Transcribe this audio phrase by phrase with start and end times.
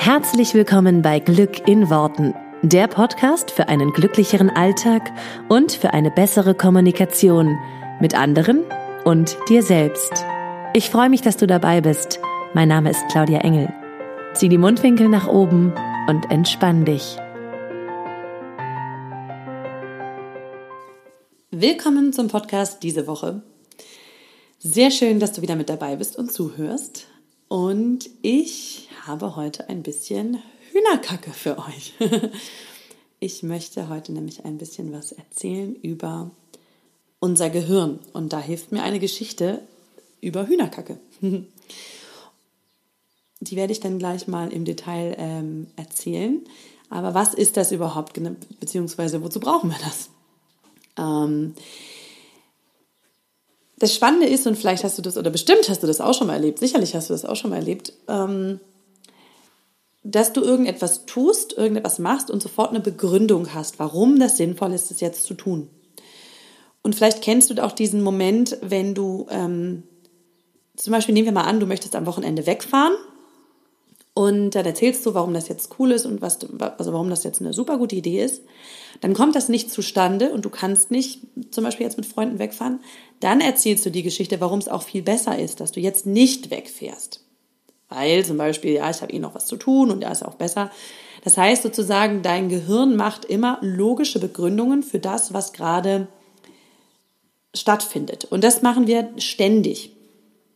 [0.00, 5.10] Herzlich willkommen bei Glück in Worten, der Podcast für einen glücklicheren Alltag
[5.48, 7.58] und für eine bessere Kommunikation
[8.00, 8.62] mit anderen
[9.04, 10.24] und dir selbst.
[10.72, 12.20] Ich freue mich, dass du dabei bist.
[12.54, 13.74] Mein Name ist Claudia Engel.
[14.34, 15.74] Zieh die Mundwinkel nach oben
[16.08, 17.16] und entspann dich.
[21.50, 23.42] Willkommen zum Podcast diese Woche.
[24.60, 27.08] Sehr schön, dass du wieder mit dabei bist und zuhörst.
[27.48, 31.94] Und ich habe heute ein bisschen Hühnerkacke für euch.
[33.20, 36.30] Ich möchte heute nämlich ein bisschen was erzählen über
[37.18, 37.98] unser Gehirn.
[38.12, 39.60] Und da hilft mir eine Geschichte
[40.20, 41.00] über Hühnerkacke.
[43.40, 46.44] Die werde ich dann gleich mal im Detail ähm, erzählen.
[46.90, 48.16] Aber was ist das überhaupt,
[48.60, 50.10] beziehungsweise wozu brauchen wir das?
[50.96, 51.54] Ähm,
[53.78, 56.28] das Spannende ist, und vielleicht hast du das, oder bestimmt hast du das auch schon
[56.28, 58.60] mal erlebt, sicherlich hast du das auch schon mal erlebt, ähm,
[60.02, 64.90] dass du irgendetwas tust, irgendetwas machst und sofort eine Begründung hast, warum das sinnvoll ist,
[64.90, 65.68] es jetzt zu tun.
[66.82, 69.82] Und vielleicht kennst du auch diesen Moment, wenn du, ähm,
[70.76, 72.94] zum Beispiel nehmen wir mal an, du möchtest am Wochenende wegfahren
[74.14, 77.40] und dann erzählst du, warum das jetzt cool ist und was, also warum das jetzt
[77.40, 78.42] eine super gute Idee ist,
[79.00, 82.80] dann kommt das nicht zustande und du kannst nicht zum Beispiel jetzt mit Freunden wegfahren,
[83.20, 86.50] dann erzählst du die Geschichte, warum es auch viel besser ist, dass du jetzt nicht
[86.50, 87.27] wegfährst.
[87.88, 90.34] Weil zum Beispiel, ja, ich habe eh noch was zu tun und ja, ist auch
[90.34, 90.70] besser.
[91.24, 96.08] Das heißt sozusagen, dein Gehirn macht immer logische Begründungen für das, was gerade
[97.54, 98.24] stattfindet.
[98.24, 99.97] Und das machen wir ständig.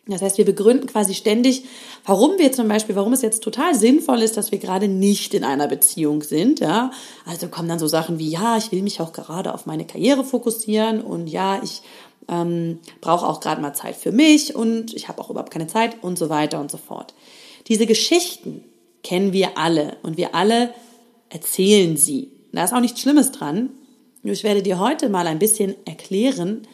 [0.07, 1.65] Das heißt, wir begründen quasi ständig,
[2.05, 5.45] warum wir zum Beispiel, warum es jetzt total sinnvoll ist, dass wir gerade nicht in
[5.45, 6.59] einer Beziehung sind.
[6.59, 6.91] Ja,
[7.25, 10.25] also kommen dann so Sachen wie, ja, ich will mich auch gerade auf meine Karriere
[10.25, 11.83] fokussieren und ja, ich
[12.29, 16.03] ähm, brauche auch gerade mal Zeit für mich und ich habe auch überhaupt keine Zeit
[16.03, 17.15] und so weiter und so fort.
[17.69, 18.65] Diese Geschichten
[19.05, 20.75] kennen wir alle und wir alle
[21.29, 22.33] erzählen sie.
[22.53, 23.71] Da ist auch nichts Schlimmes dran.
[24.25, 26.67] Ich werde dir heute mal ein bisschen erklären,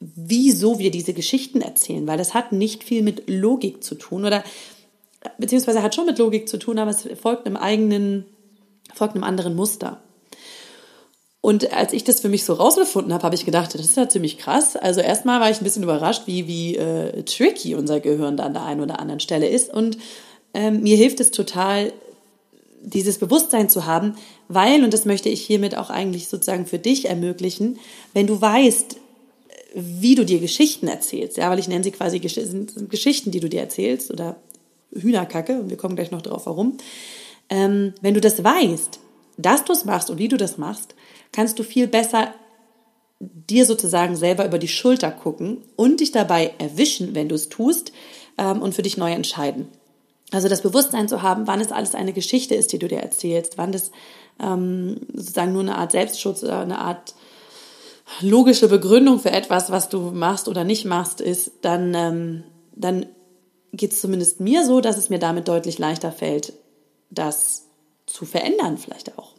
[0.00, 4.42] wieso wir diese Geschichten erzählen, weil das hat nicht viel mit Logik zu tun oder
[5.38, 8.24] beziehungsweise hat schon mit Logik zu tun, aber es folgt einem eigenen,
[8.94, 10.02] folgt einem anderen Muster.
[11.42, 14.08] Und als ich das für mich so rausgefunden habe, habe ich gedacht, das ist ja
[14.08, 14.76] ziemlich krass.
[14.76, 18.52] Also erstmal war ich ein bisschen überrascht, wie, wie äh, tricky unser Gehirn da an
[18.52, 19.72] der einen oder anderen Stelle ist.
[19.72, 19.96] Und
[20.52, 21.92] ähm, mir hilft es total,
[22.82, 24.16] dieses Bewusstsein zu haben,
[24.48, 27.78] weil, und das möchte ich hiermit auch eigentlich sozusagen für dich ermöglichen,
[28.12, 28.96] wenn du weißt,
[29.74, 33.48] wie du dir Geschichten erzählst, ja, weil ich nenne sie quasi sind Geschichten, die du
[33.48, 34.36] dir erzählst oder
[34.92, 36.76] Hühnerkacke, und wir kommen gleich noch drauf warum.
[37.48, 38.98] Ähm, wenn du das weißt,
[39.36, 40.94] dass du es machst und wie du das machst,
[41.32, 42.34] kannst du viel besser
[43.20, 47.92] dir sozusagen selber über die Schulter gucken und dich dabei erwischen, wenn du es tust
[48.38, 49.68] ähm, und für dich neu entscheiden.
[50.32, 53.58] Also das Bewusstsein zu haben, wann es alles eine Geschichte ist, die du dir erzählst,
[53.58, 53.90] wann das
[54.40, 57.14] ähm, sozusagen nur eine Art Selbstschutz oder eine Art
[58.20, 62.44] logische Begründung für etwas, was du machst oder nicht machst, ist, dann, ähm,
[62.74, 63.06] dann
[63.72, 66.52] geht es zumindest mir so, dass es mir damit deutlich leichter fällt,
[67.10, 67.66] das
[68.06, 69.34] zu verändern vielleicht auch.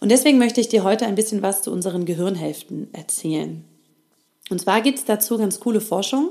[0.00, 3.64] Und deswegen möchte ich dir heute ein bisschen was zu unseren Gehirnhälften erzählen.
[4.50, 6.30] Und zwar gibt es dazu ganz coole Forschung.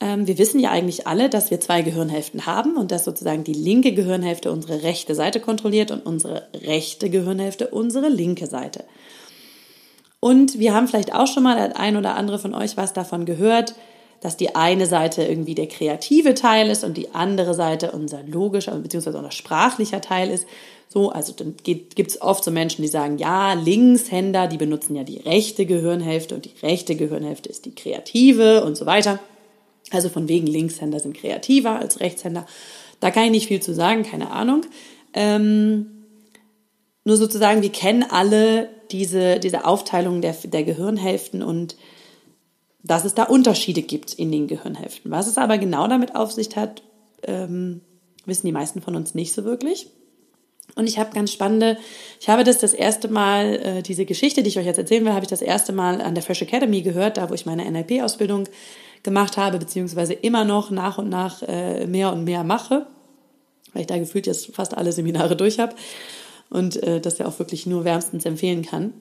[0.00, 3.52] Ähm, wir wissen ja eigentlich alle, dass wir zwei Gehirnhälften haben und dass sozusagen die
[3.52, 8.84] linke Gehirnhälfte unsere rechte Seite kontrolliert und unsere rechte Gehirnhälfte unsere linke Seite.
[10.20, 13.24] Und wir haben vielleicht auch schon mal der ein oder andere von euch was davon
[13.24, 13.74] gehört,
[14.20, 18.74] dass die eine Seite irgendwie der kreative Teil ist und die andere Seite unser logischer
[18.74, 19.10] bzw.
[19.10, 20.46] unser sprachlicher Teil ist.
[20.88, 25.04] So, also dann gibt es oft so Menschen, die sagen, ja, Linkshänder, die benutzen ja
[25.04, 29.20] die rechte Gehirnhälfte und die rechte Gehirnhälfte ist die kreative und so weiter.
[29.90, 32.46] Also von wegen Linkshänder sind kreativer als Rechtshänder.
[33.00, 34.62] Da kann ich nicht viel zu sagen, keine Ahnung.
[35.14, 35.97] Ähm,
[37.08, 41.76] nur sozusagen, wir kennen alle diese, diese Aufteilung der, der Gehirnhälften und
[42.82, 45.10] dass es da Unterschiede gibt in den Gehirnhälften.
[45.10, 46.82] Was es aber genau damit auf sich hat,
[47.22, 47.80] ähm,
[48.26, 49.88] wissen die meisten von uns nicht so wirklich.
[50.74, 51.78] Und ich habe ganz spannende,
[52.20, 55.14] ich habe das das erste Mal, äh, diese Geschichte, die ich euch jetzt erzählen will,
[55.14, 58.44] habe ich das erste Mal an der Fresh Academy gehört, da wo ich meine NLP-Ausbildung
[59.02, 62.86] gemacht habe, beziehungsweise immer noch nach und nach äh, mehr und mehr mache,
[63.72, 65.74] weil ich da gefühlt jetzt fast alle Seminare durch habe
[66.50, 68.92] und äh, das ja auch wirklich nur wärmstens empfehlen kann.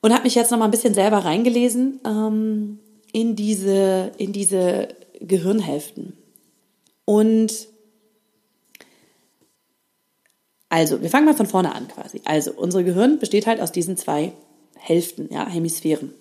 [0.00, 2.78] Und habe mich jetzt noch mal ein bisschen selber reingelesen ähm,
[3.12, 4.88] in diese in diese
[5.20, 6.16] Gehirnhälften.
[7.04, 7.68] Und
[10.72, 12.22] also, wir fangen mal von vorne an quasi.
[12.24, 14.32] Also, unser Gehirn besteht halt aus diesen zwei
[14.74, 16.14] Hälften, ja, Hemisphären.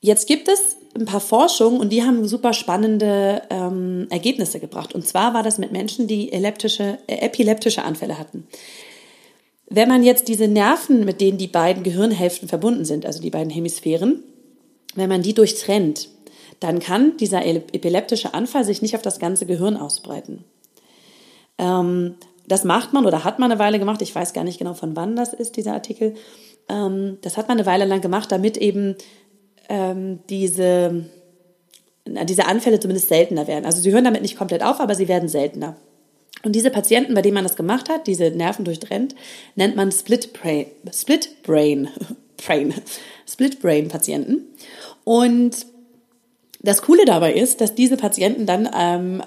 [0.00, 4.94] Jetzt gibt es ein paar Forschungen und die haben super spannende ähm, Ergebnisse gebracht.
[4.94, 8.46] Und zwar war das mit Menschen, die epileptische, äh, epileptische Anfälle hatten.
[9.70, 13.50] Wenn man jetzt diese Nerven, mit denen die beiden Gehirnhälften verbunden sind, also die beiden
[13.50, 14.24] Hemisphären,
[14.94, 16.08] wenn man die durchtrennt,
[16.60, 20.44] dann kann dieser epileptische Anfall sich nicht auf das ganze Gehirn ausbreiten.
[21.58, 22.14] Ähm,
[22.46, 24.00] das macht man oder hat man eine Weile gemacht.
[24.02, 26.14] Ich weiß gar nicht genau, von wann das ist, dieser Artikel.
[26.68, 28.96] Ähm, das hat man eine Weile lang gemacht, damit eben
[29.68, 31.04] ähm, diese,
[32.06, 33.66] diese Anfälle zumindest seltener werden.
[33.66, 35.76] Also sie hören damit nicht komplett auf, aber sie werden seltener.
[36.44, 39.14] Und diese Patienten, bei denen man das gemacht hat, diese Nerven durchtrennt,
[39.56, 41.88] nennt man Split Brain, Split Brain,
[42.46, 42.74] Brain,
[43.26, 44.44] Split Brain Patienten.
[45.04, 45.66] Und
[46.60, 49.22] das Coole dabei ist, dass diese Patienten dann ähm,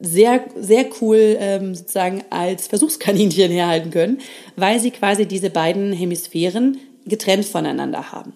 [0.00, 4.18] sehr, sehr cool ähm, sozusagen als Versuchskaninchen herhalten können,
[4.56, 8.32] weil sie quasi diese beiden Hemisphären getrennt voneinander haben.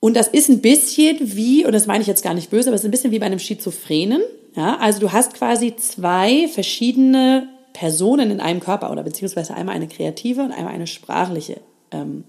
[0.00, 2.76] Und das ist ein bisschen wie, und das meine ich jetzt gar nicht böse, aber
[2.76, 4.22] es ist ein bisschen wie bei einem Schizophrenen.
[4.54, 9.88] Ja, also du hast quasi zwei verschiedene Personen in einem Körper oder beziehungsweise einmal eine
[9.88, 11.60] kreative und einmal eine sprachliche
[11.90, 12.24] ähm,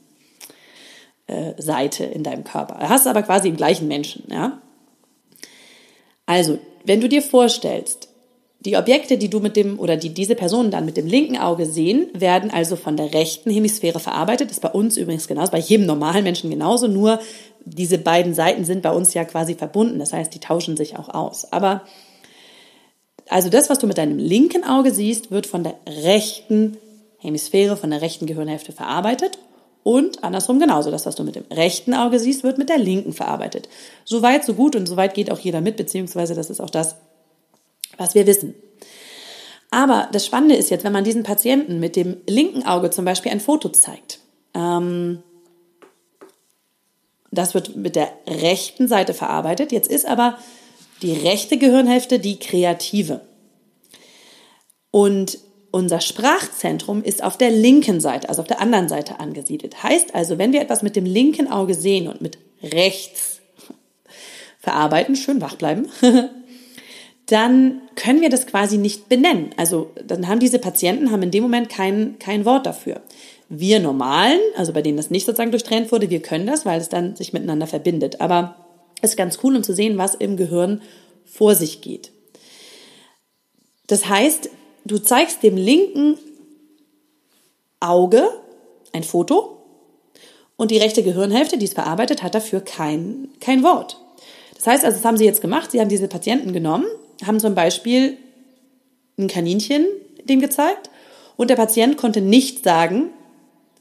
[1.27, 2.77] äh, Seite in deinem Körper.
[2.79, 4.23] Du hast aber quasi im gleichen Menschen.
[4.31, 4.61] Ja?
[6.25, 8.09] Also, wenn du dir vorstellst,
[8.61, 11.65] die Objekte, die du mit dem oder die diese Personen dann mit dem linken Auge
[11.65, 14.49] sehen, werden also von der rechten Hemisphäre verarbeitet.
[14.49, 17.19] Das ist bei uns übrigens genauso, bei jedem normalen Menschen genauso, nur
[17.69, 19.99] diese beiden Seiten sind bei uns ja quasi verbunden.
[19.99, 21.51] Das heißt, die tauschen sich auch aus.
[21.51, 21.81] Aber
[23.27, 26.77] also das, was du mit deinem linken Auge siehst, wird von der rechten
[27.19, 29.37] Hemisphäre, von der rechten Gehirnhälfte verarbeitet.
[29.83, 30.91] Und andersrum genauso.
[30.91, 33.69] Das, was du mit dem rechten Auge siehst, wird mit der linken verarbeitet.
[34.03, 36.69] So weit, so gut und so weit geht auch jeder mit, beziehungsweise das ist auch
[36.69, 36.95] das,
[37.97, 38.55] was wir wissen.
[39.71, 43.31] Aber das Spannende ist jetzt, wenn man diesen Patienten mit dem linken Auge zum Beispiel
[43.31, 44.19] ein Foto zeigt.
[44.55, 45.21] Ähm,
[47.31, 49.71] das wird mit der rechten Seite verarbeitet.
[49.71, 50.37] Jetzt ist aber
[51.01, 53.21] die rechte Gehirnhälfte die kreative.
[54.91, 55.37] Und
[55.71, 59.83] unser Sprachzentrum ist auf der linken Seite, also auf der anderen Seite angesiedelt.
[59.83, 63.39] Heißt also, wenn wir etwas mit dem linken Auge sehen und mit rechts
[64.59, 65.87] verarbeiten, schön wach bleiben,
[67.27, 69.51] dann können wir das quasi nicht benennen.
[69.57, 73.01] Also dann haben diese Patienten haben in dem Moment kein, kein Wort dafür.
[73.49, 76.89] Wir Normalen, also bei denen das nicht sozusagen durchtrennt wurde, wir können das, weil es
[76.89, 78.21] dann sich miteinander verbindet.
[78.21, 78.55] Aber
[79.01, 80.81] es ist ganz cool, um zu sehen, was im Gehirn
[81.25, 82.11] vor sich geht.
[83.87, 84.49] Das heißt,
[84.85, 86.17] du zeigst dem linken
[87.79, 88.29] Auge
[88.93, 89.57] ein Foto
[90.57, 93.97] und die rechte Gehirnhälfte, die es verarbeitet, hat dafür kein, kein Wort.
[94.55, 95.71] Das heißt also, das haben sie jetzt gemacht.
[95.71, 96.85] Sie haben diese Patienten genommen,
[97.25, 98.17] haben zum Beispiel
[99.17, 99.85] ein Kaninchen
[100.23, 100.89] dem gezeigt
[101.37, 103.09] und der Patient konnte nicht sagen,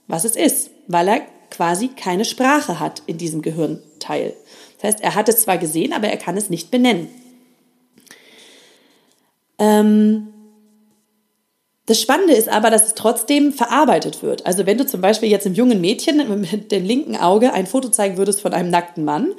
[0.08, 4.34] was es ist, weil er quasi keine Sprache hat in diesem Gehirnteil.
[4.76, 7.08] Das heißt, er hat es zwar gesehen, aber er kann es nicht benennen.
[9.58, 10.28] Ähm,
[11.86, 14.44] das Spannende ist aber, dass es trotzdem verarbeitet wird.
[14.44, 17.88] Also wenn du zum Beispiel jetzt einem jungen Mädchen mit dem linken Auge ein Foto
[17.88, 19.32] zeigen würdest von einem nackten Mann,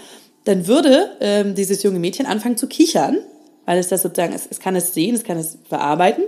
[0.46, 3.20] dann würde ähm, dieses junge Mädchen anfangen zu kichern,
[3.66, 6.24] weil es das sozusagen, es, es kann es sehen, es kann es verarbeiten.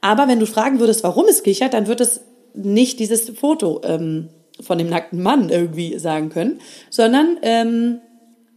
[0.00, 2.20] Aber wenn du fragen würdest, warum es kichert, dann wird es
[2.54, 4.28] nicht dieses Foto ähm,
[4.60, 6.60] von dem nackten Mann irgendwie sagen können,
[6.90, 8.00] sondern ähm,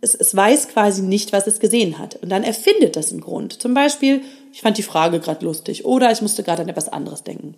[0.01, 2.18] es, es weiß quasi nicht, was es gesehen hat.
[2.22, 3.62] Und dann erfindet das einen Grund.
[3.62, 7.23] Zum Beispiel, ich fand die Frage gerade lustig oder ich musste gerade an etwas anderes
[7.23, 7.56] denken.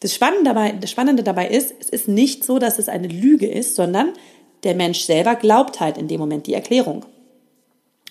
[0.00, 3.48] Das Spannende, dabei, das Spannende dabei ist, es ist nicht so, dass es eine Lüge
[3.48, 4.12] ist, sondern
[4.64, 7.06] der Mensch selber glaubt halt in dem Moment die Erklärung.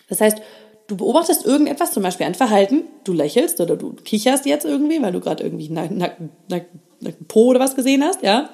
[0.10, 0.40] Das heißt,
[0.88, 5.12] du beobachtest irgendetwas, zum Beispiel ein Verhalten, du lächelst oder du kicherst jetzt irgendwie, weil
[5.12, 8.50] du gerade irgendwie nackten, nackten, nackten Po oder was gesehen hast, ja,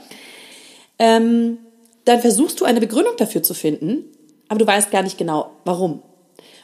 [1.00, 1.60] ähm,
[2.06, 4.06] dann versuchst du eine Begründung dafür zu finden,
[4.50, 6.02] aber du weißt gar nicht genau, warum.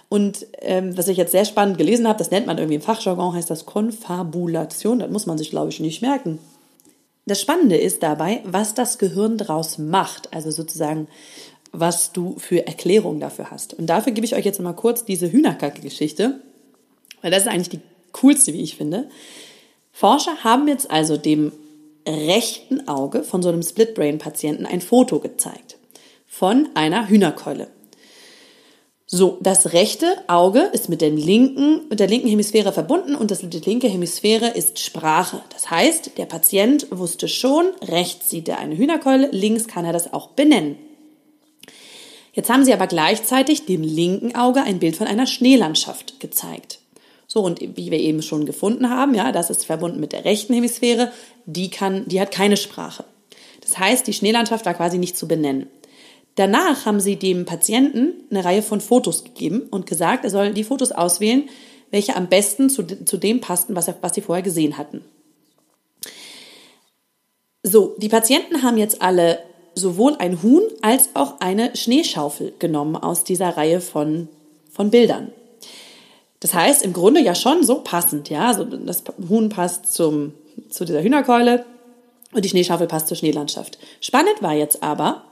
[0.10, 3.36] Und ähm, was ich jetzt sehr spannend gelesen habe, das nennt man irgendwie im Fachjargon,
[3.36, 6.40] heißt das Konfabulation, das muss man sich, glaube ich, nicht merken.
[7.28, 11.08] Das Spannende ist dabei, was das Gehirn daraus macht, also sozusagen,
[11.72, 13.74] was du für Erklärungen dafür hast.
[13.74, 16.42] Und dafür gebe ich euch jetzt mal kurz diese Hühnerkacke-Geschichte,
[17.22, 17.82] weil das ist eigentlich die
[18.14, 19.10] coolste, wie ich finde.
[19.92, 21.52] Forscher haben jetzt also dem
[22.08, 25.78] rechten Auge von so einem Split-Brain-Patienten ein Foto gezeigt
[26.26, 27.68] von einer Hühnerkeule.
[29.06, 33.40] So, das rechte Auge ist mit dem linken, mit der linken Hemisphäre verbunden und das,
[33.42, 35.42] die linke Hemisphäre ist Sprache.
[35.52, 40.14] Das heißt, der Patient wusste schon, rechts sieht er eine Hühnerkeule, links kann er das
[40.14, 40.78] auch benennen.
[42.40, 46.80] Jetzt haben sie aber gleichzeitig dem linken Auge ein Bild von einer Schneelandschaft gezeigt.
[47.28, 50.54] So, und wie wir eben schon gefunden haben, ja, das ist verbunden mit der rechten
[50.54, 51.12] Hemisphäre,
[51.46, 53.04] die kann, die hat keine Sprache.
[53.60, 55.68] Das heißt, die Schneelandschaft war quasi nicht zu benennen.
[56.36, 60.64] Danach haben sie dem Patienten eine Reihe von Fotos gegeben und gesagt, er soll die
[60.64, 61.50] Fotos auswählen,
[61.92, 65.04] welche am besten zu, zu dem passten, was, er, was sie vorher gesehen hatten.
[67.64, 69.40] So, die Patienten haben jetzt alle
[69.80, 74.28] sowohl ein Huhn als auch eine Schneeschaufel genommen aus dieser Reihe von,
[74.72, 75.32] von Bildern.
[76.40, 78.48] Das heißt, im Grunde ja schon so passend, ja.
[78.48, 80.34] Also das Huhn passt zum,
[80.70, 81.66] zu dieser Hühnerkeule
[82.34, 83.78] und die Schneeschaufel passt zur Schneelandschaft.
[84.02, 85.24] Spannend war jetzt aber,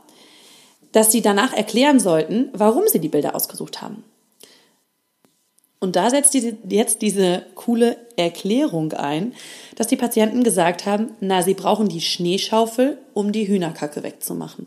[0.92, 4.04] dass sie danach erklären sollten, warum sie die Bilder ausgesucht haben.
[5.80, 9.34] Und da setzt die, jetzt diese coole Erklärung ein,
[9.76, 14.66] dass die Patienten gesagt haben, na, sie brauchen die Schneeschaufel, um die Hühnerkacke wegzumachen.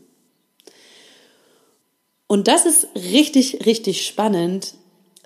[2.28, 4.74] Und das ist richtig, richtig spannend,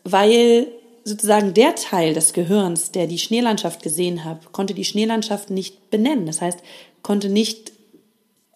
[0.05, 0.69] weil
[1.05, 6.25] sozusagen der Teil des Gehirns, der die Schneelandschaft gesehen hat, konnte die Schneelandschaft nicht benennen.
[6.25, 6.61] Das heißt,
[7.03, 7.73] konnte nicht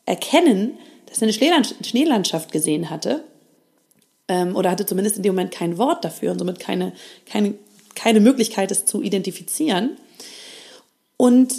[0.07, 3.23] erkennen, dass er eine Schneelandschaft gesehen hatte
[4.29, 6.93] ähm, oder hatte zumindest in dem Moment kein Wort dafür und somit keine,
[7.27, 7.55] keine,
[7.95, 9.97] keine Möglichkeit, es zu identifizieren.
[11.17, 11.55] Und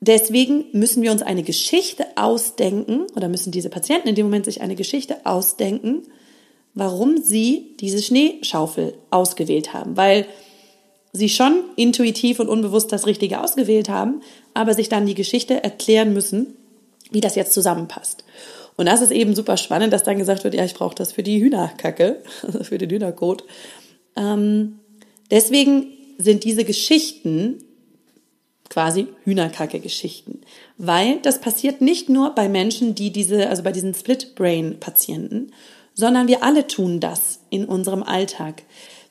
[0.00, 4.60] deswegen müssen wir uns eine Geschichte ausdenken oder müssen diese Patienten in dem Moment sich
[4.60, 6.02] eine Geschichte ausdenken,
[6.74, 9.96] warum sie diese Schneeschaufel ausgewählt haben.
[9.96, 10.26] Weil
[11.12, 14.22] sie schon intuitiv und unbewusst das Richtige ausgewählt haben,
[14.54, 16.56] aber sich dann die Geschichte erklären müssen,
[17.10, 18.24] wie das jetzt zusammenpasst.
[18.80, 21.22] Und das ist eben super spannend, dass dann gesagt wird, ja, ich brauche das für
[21.22, 22.22] die Hühnerkacke,
[22.62, 23.44] für den Hühnerkot.
[24.16, 24.78] Ähm,
[25.30, 27.58] deswegen sind diese Geschichten
[28.70, 30.40] quasi Hühnerkacke-Geschichten.
[30.78, 35.52] Weil das passiert nicht nur bei Menschen, die diese, also bei diesen Split-Brain-Patienten,
[35.92, 38.62] sondern wir alle tun das in unserem Alltag.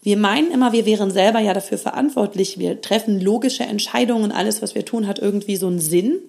[0.02, 2.58] Wir meinen immer, wir wären selber ja dafür verantwortlich.
[2.58, 4.32] Wir treffen logische Entscheidungen.
[4.32, 6.20] Alles, was wir tun, hat irgendwie so einen Sinn.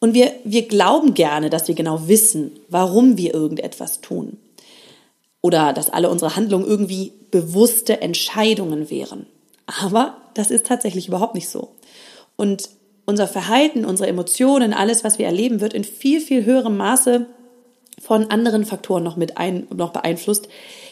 [0.00, 4.38] Und wir, wir glauben gerne, dass wir genau wissen, warum wir irgendetwas tun.
[5.40, 9.26] Oder dass alle unsere Handlungen irgendwie bewusste Entscheidungen wären.
[9.66, 11.68] Aber das ist tatsächlich überhaupt nicht so.
[12.36, 12.70] Und
[13.06, 17.26] unser Verhalten, unsere Emotionen, alles, was wir erleben, wird in viel, viel höherem Maße
[18.00, 20.48] von anderen Faktoren noch mit ein, noch beeinflusst,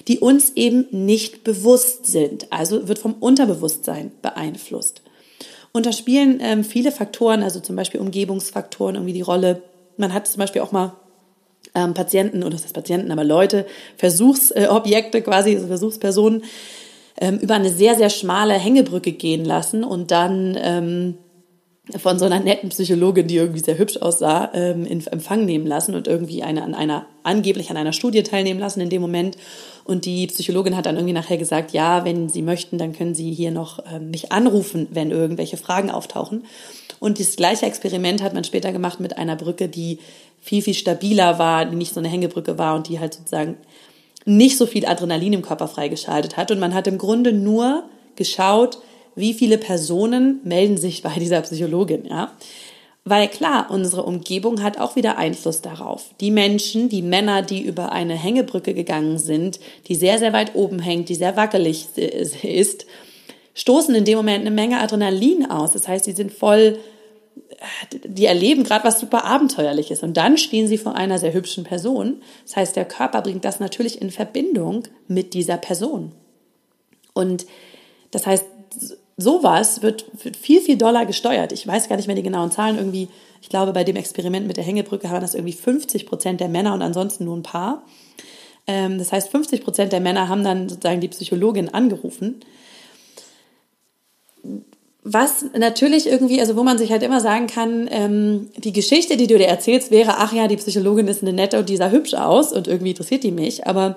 [0.09, 2.53] die uns eben nicht bewusst sind.
[2.53, 5.03] Also wird vom Unterbewusstsein beeinflusst.
[5.77, 9.61] Und da spielen ähm, viele Faktoren, also zum Beispiel Umgebungsfaktoren, irgendwie die Rolle.
[9.99, 10.97] Man hat zum Beispiel auch mal
[11.75, 13.67] ähm, Patienten, oder das heißt Patienten, aber Leute,
[13.99, 16.45] Versuchsobjekte quasi, also Versuchspersonen,
[17.21, 21.19] ähm, über eine sehr, sehr schmale Hängebrücke gehen lassen und dann ähm,
[21.97, 25.95] von so einer netten Psychologin, die irgendwie sehr hübsch aussah, ähm, in Empfang nehmen lassen
[25.95, 29.37] und irgendwie eine, an einer, angeblich an einer Studie teilnehmen lassen in dem Moment.
[29.85, 33.33] Und die Psychologin hat dann irgendwie nachher gesagt, ja, wenn Sie möchten, dann können Sie
[33.33, 36.45] hier noch ähm, mich anrufen, wenn irgendwelche Fragen auftauchen.
[36.99, 40.01] Und das gleiche Experiment hat man später gemacht mit einer Brücke, die
[40.41, 43.59] viel, viel stabiler war, die nicht so eine Hängebrücke war und die halt sozusagen
[44.25, 46.51] nicht so viel Adrenalin im Körper freigeschaltet hat.
[46.51, 47.85] Und man hat im Grunde nur
[48.17, 48.79] geschaut,
[49.17, 52.33] wie viele Personen melden sich bei dieser Psychologin, ja.
[53.09, 56.07] Weil klar, unsere Umgebung hat auch wieder Einfluss darauf.
[56.21, 60.81] Die Menschen, die Männer, die über eine Hängebrücke gegangen sind, die sehr, sehr weit oben
[60.81, 62.85] hängt, die sehr wackelig ist,
[63.55, 65.73] stoßen in dem Moment eine Menge Adrenalin aus.
[65.73, 66.81] Das heißt, die sind voll,
[68.05, 70.03] die erleben gerade was super Abenteuerliches.
[70.03, 72.23] Und dann stehen sie vor einer sehr hübschen Person.
[72.45, 76.11] Das heißt, der Körper bringt das natürlich in Verbindung mit dieser Person.
[77.15, 77.47] Und
[78.11, 78.45] das heißt,
[79.17, 81.53] sowas wird, wird viel, viel doller gesteuert.
[81.53, 82.77] Ich weiß gar nicht mehr die genauen Zahlen.
[82.77, 83.09] Irgendwie,
[83.41, 86.75] ich glaube, bei dem Experiment mit der Hängebrücke waren das irgendwie 50 Prozent der Männer
[86.75, 87.83] und ansonsten nur ein paar.
[88.67, 92.41] Ähm, das heißt, 50 Prozent der Männer haben dann sozusagen die Psychologin angerufen.
[95.09, 99.29] Was natürlich irgendwie, also wo man sich halt immer sagen kann, ähm, die Geschichte, die
[99.29, 102.15] du dir erzählst, wäre, ach ja, die Psychologin ist eine nette und die sah hübsch
[102.15, 103.67] aus und irgendwie interessiert die mich.
[103.67, 103.97] Aber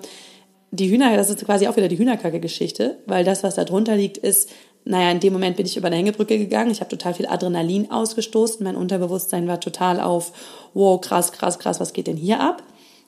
[0.71, 4.17] die Hühner, das ist quasi auch wieder die Hühnerkacke-Geschichte, weil das, was da drunter liegt,
[4.19, 4.51] ist,
[4.85, 6.71] naja, in dem Moment bin ich über eine Hängebrücke gegangen.
[6.71, 8.63] Ich habe total viel Adrenalin ausgestoßen.
[8.63, 10.31] Mein Unterbewusstsein war total auf,
[10.73, 12.63] wow, krass, krass, krass, was geht denn hier ab?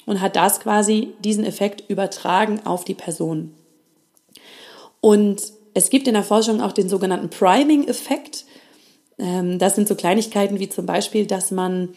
[0.05, 3.53] Und hat das quasi diesen Effekt übertragen auf die Person.
[4.99, 5.41] Und
[5.73, 8.45] es gibt in der Forschung auch den sogenannten Priming-Effekt.
[9.17, 11.89] Ähm, das sind so Kleinigkeiten wie zum Beispiel, dass man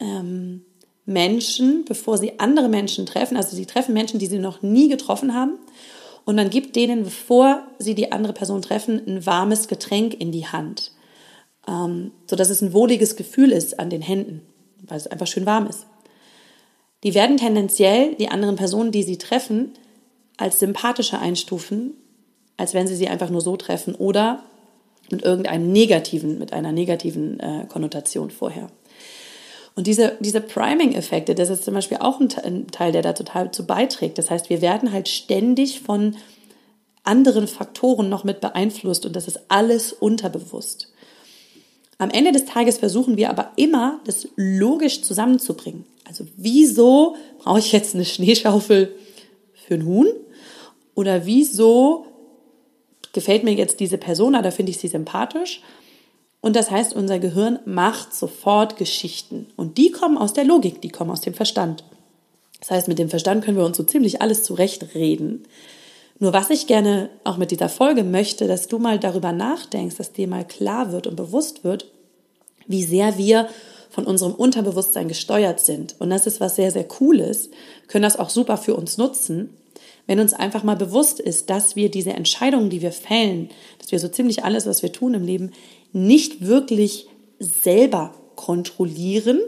[0.00, 0.64] ähm,
[1.04, 5.34] Menschen, bevor sie andere Menschen treffen, also sie treffen Menschen, die sie noch nie getroffen
[5.34, 5.58] haben,
[6.24, 10.46] und man gibt denen, bevor sie die andere Person treffen, ein warmes Getränk in die
[10.46, 10.92] Hand,
[11.66, 14.42] ähm, sodass es ein wohliges Gefühl ist an den Händen,
[14.86, 15.86] weil es einfach schön warm ist.
[17.02, 19.72] Die werden tendenziell die anderen Personen, die sie treffen,
[20.36, 21.94] als sympathischer einstufen,
[22.56, 24.44] als wenn sie sie einfach nur so treffen oder
[25.10, 28.70] mit irgendeinem negativen, mit einer negativen äh, Konnotation vorher.
[29.74, 33.66] Und diese, diese Priming-Effekte, das ist zum Beispiel auch ein Teil, der da total zu
[33.66, 34.18] beiträgt.
[34.18, 36.16] Das heißt, wir werden halt ständig von
[37.04, 40.92] anderen Faktoren noch mit beeinflusst und das ist alles unterbewusst.
[41.98, 45.84] Am Ende des Tages versuchen wir aber immer, das logisch zusammenzubringen.
[46.04, 48.94] Also wieso brauche ich jetzt eine Schneeschaufel
[49.54, 50.08] für ein Huhn?
[50.94, 52.06] Oder wieso
[53.12, 55.62] gefällt mir jetzt diese Person oder finde ich sie sympathisch?
[56.42, 59.46] Und das heißt, unser Gehirn macht sofort Geschichten.
[59.56, 61.84] Und die kommen aus der Logik, die kommen aus dem Verstand.
[62.60, 65.44] Das heißt, mit dem Verstand können wir uns so ziemlich alles zurechtreden.
[66.18, 70.12] Nur was ich gerne auch mit dieser Folge möchte, dass du mal darüber nachdenkst, dass
[70.12, 71.86] dir mal klar wird und bewusst wird,
[72.66, 73.48] wie sehr wir
[73.88, 75.96] von unserem Unterbewusstsein gesteuert sind.
[76.00, 77.50] Und das ist was sehr, sehr Cooles.
[77.86, 79.50] Können das auch super für uns nutzen,
[80.06, 83.98] wenn uns einfach mal bewusst ist, dass wir diese Entscheidungen, die wir fällen, dass wir
[83.98, 85.52] so ziemlich alles, was wir tun im Leben,
[85.92, 87.08] nicht wirklich
[87.38, 89.40] selber kontrollieren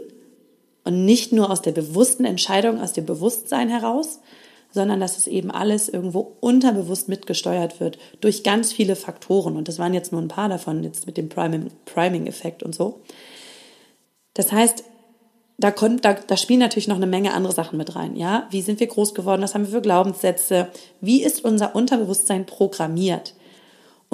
[0.83, 4.19] und nicht nur aus der bewussten Entscheidung, aus dem Bewusstsein heraus,
[4.71, 9.55] sondern dass es eben alles irgendwo unterbewusst mitgesteuert wird durch ganz viele Faktoren.
[9.55, 12.99] Und das waren jetzt nur ein paar davon, jetzt mit dem Priming-Effekt und so.
[14.33, 14.83] Das heißt,
[15.57, 18.17] da, kommt, da, da spielen natürlich noch eine Menge andere Sachen mit rein.
[18.17, 19.41] Ja, wie sind wir groß geworden?
[19.41, 20.67] Was haben wir für Glaubenssätze?
[20.99, 23.33] Wie ist unser Unterbewusstsein programmiert?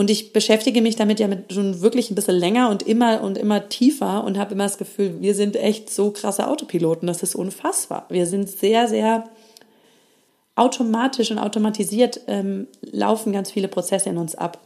[0.01, 3.37] Und ich beschäftige mich damit ja mit schon wirklich ein bisschen länger und immer und
[3.37, 7.05] immer tiefer und habe immer das Gefühl, wir sind echt so krasse Autopiloten.
[7.05, 8.07] Das ist unfassbar.
[8.09, 9.29] Wir sind sehr, sehr
[10.55, 14.65] automatisch und automatisiert ähm, laufen ganz viele Prozesse in uns ab.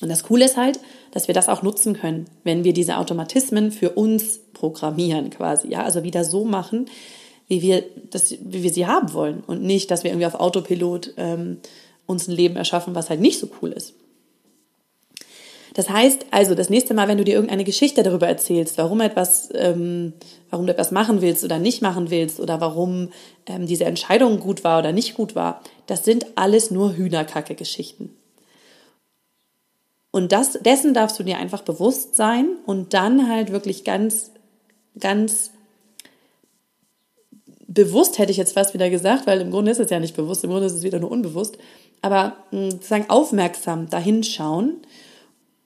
[0.00, 0.78] Und das Coole ist halt,
[1.10, 5.82] dass wir das auch nutzen können, wenn wir diese Automatismen für uns programmieren quasi, ja,
[5.82, 6.86] also wieder so machen,
[7.48, 11.14] wie wir, das, wie wir sie haben wollen und nicht, dass wir irgendwie auf Autopilot
[11.16, 11.56] ähm,
[12.06, 13.94] uns ein Leben erschaffen, was halt nicht so cool ist.
[15.76, 19.50] Das heißt also, das nächste Mal, wenn du dir irgendeine Geschichte darüber erzählst, warum etwas,
[19.52, 20.14] ähm,
[20.48, 23.10] warum du etwas machen willst oder nicht machen willst oder warum
[23.44, 28.16] ähm, diese Entscheidung gut war oder nicht gut war, das sind alles nur Hühnerkacke-Geschichten.
[30.12, 34.30] Und das, dessen darfst du dir einfach bewusst sein und dann halt wirklich ganz,
[34.98, 35.50] ganz
[37.68, 40.42] bewusst hätte ich jetzt fast wieder gesagt, weil im Grunde ist es ja nicht bewusst,
[40.42, 41.58] im Grunde ist es wieder nur unbewusst,
[42.00, 44.80] aber hm, sozusagen aufmerksam dahinschauen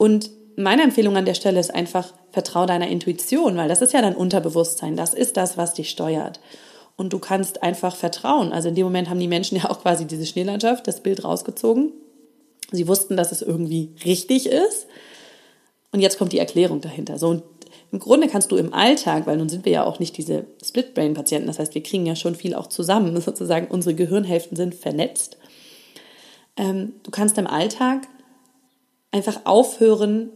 [0.00, 4.00] und meine Empfehlung an der Stelle ist einfach, vertrau deiner Intuition, weil das ist ja
[4.00, 6.40] dein Unterbewusstsein, das ist das, was dich steuert.
[6.96, 8.50] Und du kannst einfach vertrauen.
[8.50, 11.92] Also in dem Moment haben die Menschen ja auch quasi diese Schneelandschaft, das Bild rausgezogen.
[12.72, 14.86] Sie wussten, dass es irgendwie richtig ist.
[15.92, 17.18] Und jetzt kommt die Erklärung dahinter.
[17.18, 17.42] So, und
[17.92, 21.46] im Grunde kannst du im Alltag, weil nun sind wir ja auch nicht diese Split-Brain-Patienten,
[21.46, 25.36] das heißt, wir kriegen ja schon viel auch zusammen, sozusagen unsere Gehirnhälften sind vernetzt.
[26.56, 28.08] Ähm, du kannst im Alltag
[29.12, 30.30] einfach aufhören,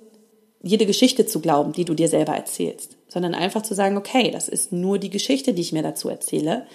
[0.62, 4.48] jede Geschichte zu glauben, die du dir selber erzählst, sondern einfach zu sagen, okay, das
[4.48, 6.66] ist nur die Geschichte, die ich mir dazu erzähle.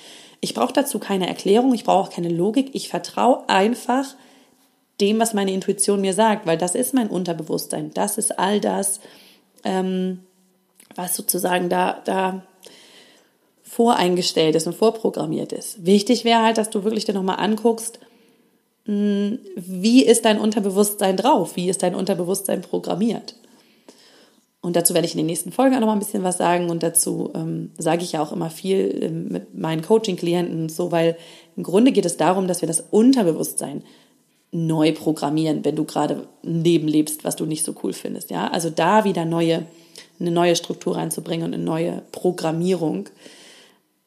[0.41, 4.15] Ich brauche dazu keine Erklärung, ich brauche auch keine Logik, ich vertraue einfach
[5.01, 8.99] dem, was meine Intuition mir sagt, weil das ist mein Unterbewusstsein, das ist all das,
[9.63, 10.19] ähm,
[10.95, 12.43] was sozusagen da, da
[13.63, 15.85] voreingestellt ist und vorprogrammiert ist.
[15.85, 17.99] Wichtig wäre halt, dass du wirklich dir nochmal anguckst,
[18.91, 21.55] wie ist dein Unterbewusstsein drauf?
[21.55, 23.35] Wie ist dein Unterbewusstsein programmiert?
[24.61, 26.69] Und dazu werde ich in den nächsten Folgen auch noch mal ein bisschen was sagen.
[26.69, 31.17] Und dazu ähm, sage ich ja auch immer viel ähm, mit meinen Coaching-Klienten so, weil
[31.55, 33.83] im Grunde geht es darum, dass wir das Unterbewusstsein
[34.51, 38.31] neu programmieren, wenn du gerade ein Leben lebst, was du nicht so cool findest.
[38.31, 39.65] Ja, also da wieder neue,
[40.19, 43.07] eine neue Struktur reinzubringen und eine neue Programmierung.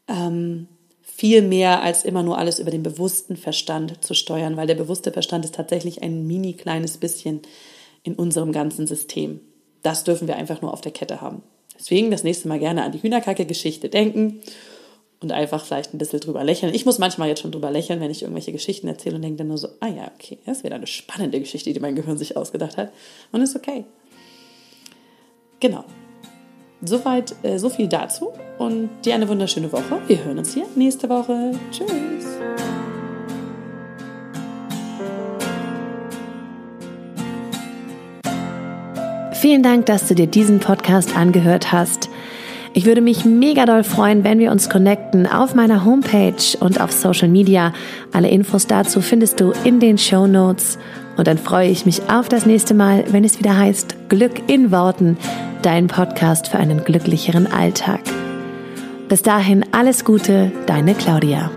[0.09, 0.67] Ähm,
[1.15, 5.13] viel mehr als immer nur alles über den bewussten Verstand zu steuern, weil der bewusste
[5.13, 7.43] Verstand ist tatsächlich ein mini kleines bisschen
[8.03, 9.41] in unserem ganzen System.
[9.83, 11.43] Das dürfen wir einfach nur auf der Kette haben.
[11.79, 14.41] Deswegen das nächste Mal gerne an die Hühnerkacke-Geschichte denken
[15.21, 16.75] und einfach vielleicht ein bisschen drüber lächeln.
[16.75, 19.49] Ich muss manchmal jetzt schon drüber lächeln, wenn ich irgendwelche Geschichten erzähle und denke dann
[19.49, 22.37] nur so, ah ja, okay, das ist wieder eine spannende Geschichte, die mein Gehirn sich
[22.37, 22.91] ausgedacht hat.
[23.33, 23.85] Und ist okay.
[25.61, 25.85] Genau.
[26.85, 30.01] Soweit, äh, so viel dazu und dir eine wunderschöne Woche.
[30.09, 31.53] Wir hören uns hier nächste Woche.
[31.71, 32.27] Tschüss.
[39.35, 42.11] Vielen Dank, dass du dir diesen Podcast angehört hast.
[42.75, 46.91] Ich würde mich mega doll freuen, wenn wir uns connecten auf meiner Homepage und auf
[46.91, 47.73] Social Media.
[48.13, 50.79] Alle Infos dazu findest du in den Show Notes.
[51.17, 54.71] Und dann freue ich mich auf das nächste Mal, wenn es wieder heißt Glück in
[54.71, 55.17] Worten,
[55.63, 58.01] dein Podcast für einen glücklicheren Alltag.
[59.09, 61.51] Bis dahin alles Gute, deine Claudia.